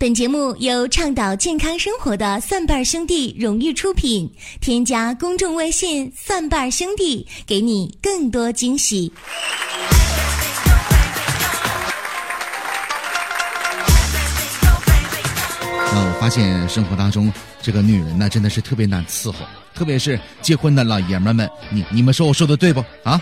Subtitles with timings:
[0.00, 4.32] 本节目由倡导健康生活的蒜瓣兄弟荣誉出品。
[4.58, 9.12] 添加公众微信“蒜瓣兄弟”，给你更多惊喜。
[15.92, 17.30] 那我发现生活当中，
[17.60, 19.44] 这个女人呢，真的是特别难伺候，
[19.74, 23.20] 特别是结婚的老爷们们，你你们说我说的对不啊？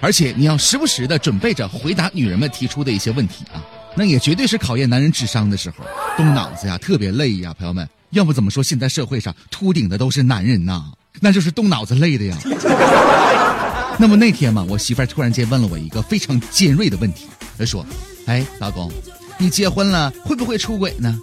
[0.00, 3.62] 而且你要时不时的准备着回答女人们提出的一些问题啊。
[3.96, 5.84] 那也绝对是考验男人智商的时候，
[6.16, 7.88] 动脑子呀，特别累呀，朋友们。
[8.10, 10.84] 要不怎么说现在社会上秃顶的都是男人呐？
[11.20, 12.38] 那就是动脑子累的呀。
[13.98, 17.26] 那么那天嘛，我媳妇儿突然间问了我一个非常尖锐的问题，
[17.58, 17.84] 她说
[18.26, 18.92] ：“哎，老公，
[19.38, 21.18] 你结婚了会不会出轨呢？”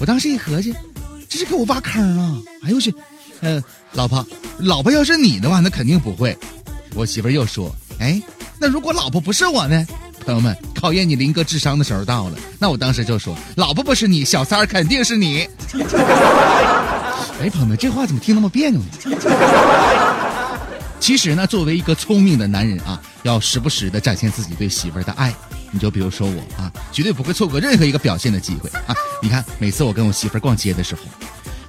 [0.00, 0.72] 我当时一合计，
[1.28, 2.38] 这是给我挖坑啊！
[2.62, 2.94] 哎呦我去，
[3.40, 3.62] 嗯，
[3.92, 4.24] 老婆，
[4.58, 6.36] 老婆要是你的话，那肯定不会。
[6.94, 8.22] 我媳妇儿又说：“哎，
[8.58, 9.86] 那如果老婆不是我呢？”
[10.26, 12.38] 朋友们，考验你林哥智商的时候到了。
[12.58, 15.48] 那我当时就说：“老婆不是你，小三儿肯定是你。
[17.40, 18.86] ”哎，朋友们，这话怎么听那么别扭呢？
[20.98, 25.32] 其实呢，作为一个聪明的男人啊，要时不时的展现自己对媳妇儿的爱。
[25.70, 28.96] 你就比如说我啊，绝对不会错过任何一个表现的机会啊！
[29.22, 31.02] 你看，每次我跟我媳妇儿逛街的时候，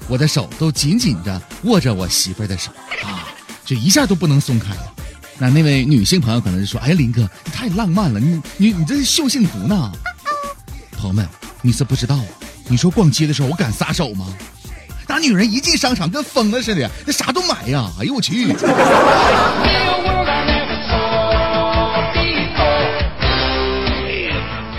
[0.08, 2.72] 我的手都紧紧的握着我媳妇儿的手
[3.04, 3.28] 啊，
[3.64, 4.82] 就一下都不能松开呀。
[5.40, 9.92] 那那位女性朋友可能就说：“哎呀，林哥，你太浪漫了，你你你这是秀幸福呢。
[10.98, 11.30] ”朋友们，
[11.62, 12.20] 你是不知道，
[12.68, 14.26] 你说逛街的时候我敢撒手吗？
[15.08, 17.88] 那女人一进商场跟疯了似的，那啥都买呀！
[18.00, 18.52] 哎呦我去！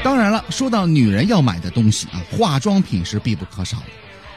[0.02, 3.84] 当然了，说到女人要买的东西啊，化妆品是必不可少的。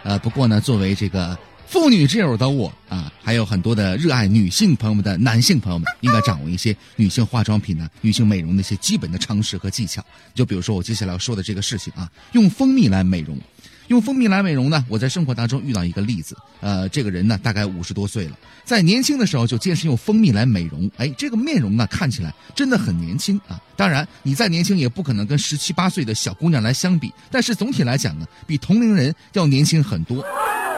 [0.04, 1.36] 呃，不过呢，作为这个。
[1.72, 10.04] 妇女之友的我啊，还有很多的热爱女性朋友们的男性朋友们，应该掌握一些女性化妆品呢、女性美容的一些基本的常识和技巧。
[10.36, 13.40] 就比如说我接下来要说的这个事情啊，用蜂蜜来美容。
[13.88, 23.58] 用蜂蜜来美容呢，我在生活当中遇到一个例子，呃，这个人呢大概五十多岁了，在年轻的时候就坚持用蜂蜜来美容，哎，这个面容呢看起来真的很年轻啊。
[23.78, 30.22] 当然，你再年轻也不可能跟十七八岁的小姑娘来相比，但是总体来讲呢，比同龄人要年轻很多。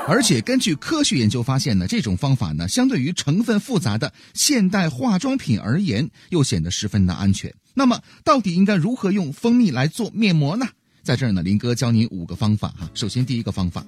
[0.08, 7.54] 而且根据科学研究发现呢，这种方法呢，相对于成分复杂的现代化妆品而言，又显得十分的安全。
[7.74, 10.68] 那么，到底应该如何用蜂蜜来做面膜呢？
[11.04, 12.90] 在这儿呢，林哥教你五个方法哈。
[12.94, 13.86] 首先，第一个方法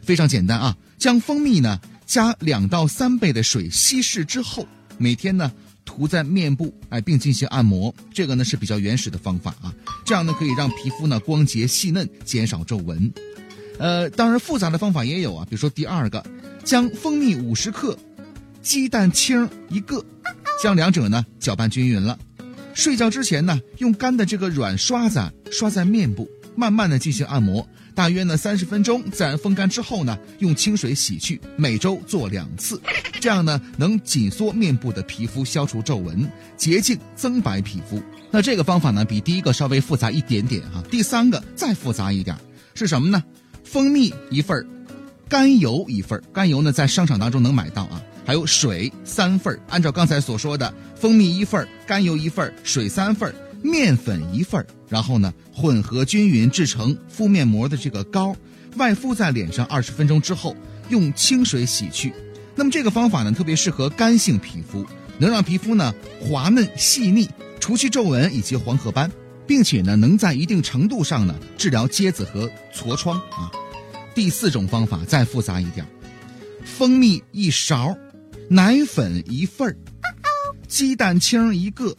[0.00, 5.52] 非常简单啊，将蜂蜜呢加两到三倍的水稀释之后，每天呢
[5.84, 7.92] 涂在面部，哎，并进行按摩。
[8.14, 13.12] 这个呢是比较原始的方法啊，这样呢可以让皮肤呢光洁细嫩，减少皱纹。
[13.78, 16.24] 呃，当然复杂的方法也有啊，比如说第二个，
[16.64, 17.96] 将蜂蜜五十克，
[18.60, 20.04] 鸡蛋清一个，
[20.62, 22.18] 将两者呢搅拌均匀了。
[22.74, 31.40] 睡觉之前呢，用干的这个软刷子刷在面部，慢慢的进行按摩，大约呢三十分钟，自然风干之后呢，用清水洗去。
[31.56, 32.80] 每周做两次，
[33.20, 38.00] 这样呢能紧缩面部的皮肤，消除皱纹，洁净增白皮肤。
[38.30, 40.82] 那这个方法呢比第一个稍微复杂一点点哈。
[40.90, 42.36] 第三个再复杂一点，
[42.74, 43.22] 是什么呢？
[43.68, 44.66] 蜂蜜一份儿，
[45.28, 48.02] 甘油一份儿，甘油呢在商场当中能买到啊。
[48.24, 58.34] 还有水三份儿，按照刚才所说的，蜂蜜一份儿，甘油一份儿，水三份儿，面粉一份儿，然后呢混合均匀制成敷面膜的这个膏，
[58.76, 60.56] 外敷在脸上二十分钟之后，
[60.88, 62.14] 用清水洗去。
[62.54, 64.82] 那么这个方法呢特别适合干性皮肤，
[65.18, 67.28] 能让皮肤呢滑嫩细腻，
[67.60, 69.10] 除去皱纹以及黄褐斑。
[69.48, 73.50] 并且呢，能在一定程度上呢治疗疖子和痤疮啊。
[74.14, 75.86] 第四种方法再复杂一点，
[76.64, 77.96] 蜂蜜一勺，
[78.48, 79.76] 奶粉一份儿，
[80.68, 81.96] 鸡蛋清一个，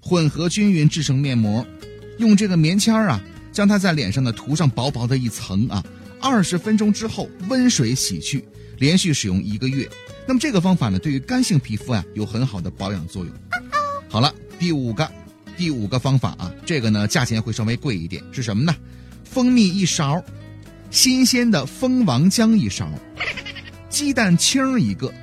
[0.00, 1.64] 混合均匀制成面膜，
[2.18, 3.22] 用这个棉签啊，
[3.52, 5.84] 将它在脸上呢涂上薄薄的一层啊。
[6.20, 8.44] 二十分钟之后温水洗去，
[8.78, 9.88] 连续使用一个月。
[10.26, 13.32] 那么这个方法呢，对于干性皮肤啊有很好的保养作用。
[14.08, 15.08] 好了，第五个。
[15.62, 18.74] 第五个方法啊，这个呢价钱会稍微贵一点，是什么呢？
[19.22, 20.20] 蜂蜜一勺，
[20.90, 22.90] 新鲜的蜂王浆一勺，
[23.88, 25.14] 鸡蛋清一个，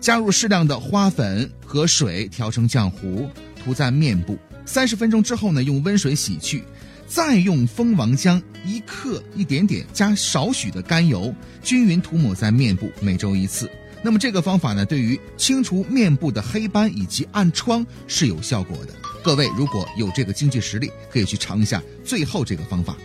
[0.00, 3.30] 加入适量的花粉和水调成浆糊，
[3.62, 4.36] 涂在面部。
[4.64, 6.64] 三十分钟之后呢，用温水洗去，
[7.06, 13.70] 再用蜂王浆一克一点点，加少许的甘油，均匀涂抹在面部，每周一次。
[14.02, 18.92] 那么这个方法呢，对于清除面部的黑斑以及暗疮是有效果的。
[19.26, 22.96] 各位如果有这个经济实力，可以去尝一下最后这个方法。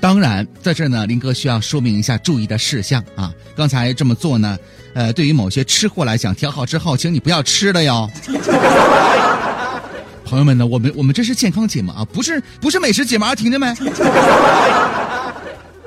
[0.00, 3.32] 当然，在这呢，林哥需要说明一下注意的事项啊。
[3.54, 4.58] 刚才这么做呢，
[4.94, 8.10] 呃，对于某些吃货来讲，调好之后，请你不要吃了哟。
[10.26, 13.72] 朋友们呢，我们我们这是健康节目啊，不是不是美食节目，听见没？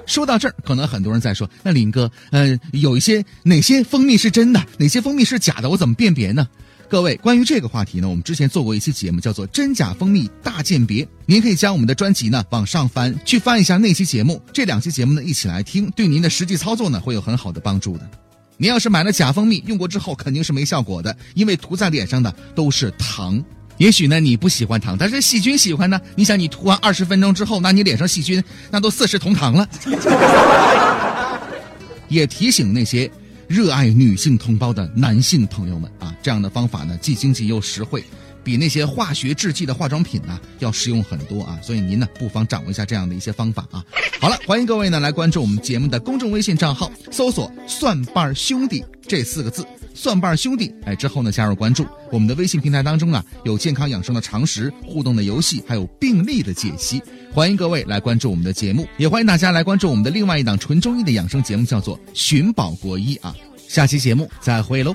[0.06, 6.47] 说到这儿，可能很多人在说，那林哥，呃，有一些哪些蜂蜜是真的，哪些蜂蜜是假的，我怎么辨别呢？
[6.94, 18.07] 各位，关于这个话题呢，我们之前做过一期节目，叫做《真假蜂蜜大鉴别》，您可以将我们的专辑呢往上翻，去翻一下那期节目，这两期节目呢一起来听，对您的实际操作呢会有很好的帮助的。
[18.57, 23.44] 您要是买了假蜂蜜，用过之后肯定是没效果的，因为涂在脸上的都是糖。
[23.78, 26.00] 也许呢你不喜欢糖，但是细菌喜欢呢。
[26.16, 29.68] 你想，你涂完二十分钟之后，那你脸上细菌那都四世同堂了。
[32.07, 33.10] 也提醒那些。
[33.54, 38.04] 热爱女性同胞的男性朋友们啊，这样的方法呢，既经济又实惠，
[38.44, 41.60] 比那些化学制剂的化妆品呢要实用很多啊。
[41.62, 43.86] 所以您呢，不妨掌握一下这样的一些方法啊。
[44.20, 49.64] 好了，欢迎各位呢来关注我们节目的公众微信账号，搜索“蒜瓣兄弟”这四个字。
[49.94, 57.01] 蒜瓣兄弟，哎，之后呢加入关注我们的微信平台当中啊，有健康养生的常识、互动的游戏，还有病例的解析。
[57.31, 63.36] 欢迎各位来关注我们的节目，也欢迎大家来关注我们的另外一档纯中医的养生节目，叫做《寻宝国医》啊。
[63.68, 64.94] 下期节目再会喽。